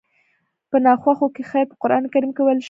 په 0.69 0.77
ناخوښو 0.85 1.27
کې 1.35 1.43
خير 1.49 1.65
په 1.71 1.75
قرآن 1.81 2.03
کريم 2.13 2.31
کې 2.35 2.41
ويل 2.43 2.57
شوي. 2.57 2.59